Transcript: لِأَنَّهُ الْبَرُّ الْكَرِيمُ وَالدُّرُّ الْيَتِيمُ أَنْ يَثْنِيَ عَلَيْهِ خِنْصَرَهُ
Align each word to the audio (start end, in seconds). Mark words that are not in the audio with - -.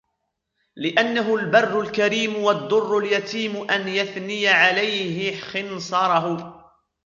لِأَنَّهُ 0.75 1.35
الْبَرُّ 1.35 1.81
الْكَرِيمُ 1.81 2.43
وَالدُّرُّ 2.43 2.97
الْيَتِيمُ 2.97 3.71
أَنْ 3.71 3.87
يَثْنِيَ 3.87 4.47
عَلَيْهِ 4.47 5.39
خِنْصَرَهُ 5.41 6.53